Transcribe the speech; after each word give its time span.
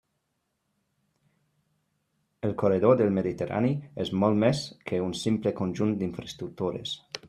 El 2.41 2.55
corredor 2.63 2.99
del 3.03 3.15
Mediterrani 3.19 3.73
és 4.07 4.13
molt 4.25 4.43
més 4.49 4.67
que 4.91 5.07
un 5.11 5.17
simple 5.27 5.59
conjunt 5.65 5.99
d'infraestructures. 6.03 7.03